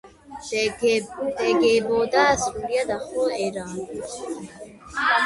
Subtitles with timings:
[1.35, 3.67] დგებოდა სრულიად ახალი ერა